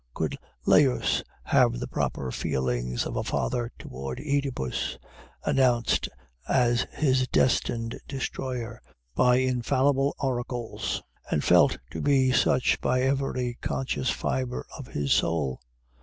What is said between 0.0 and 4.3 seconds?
Could Laius have the proper feelings of a father towards